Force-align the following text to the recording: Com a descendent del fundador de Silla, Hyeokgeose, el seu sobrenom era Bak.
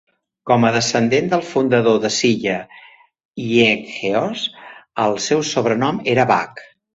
Com 0.51 0.63
a 0.67 0.69
descendent 0.75 1.27
del 1.33 1.43
fundador 1.49 1.99
de 2.05 2.11
Silla, 2.15 2.55
Hyeokgeose, 3.43 4.65
el 5.05 5.15
seu 5.27 5.45
sobrenom 5.51 6.01
era 6.17 6.27
Bak. 6.35 6.65